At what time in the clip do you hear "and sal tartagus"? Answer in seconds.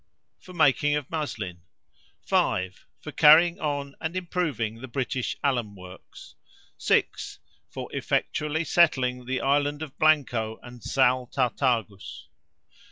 10.63-12.27